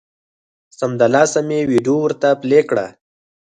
سمدلاسه 0.77 1.39
مې 1.47 1.59
ویډیو 1.71 1.95
ورته 2.01 2.29
پلې 2.41 2.59
کړه 2.69 2.87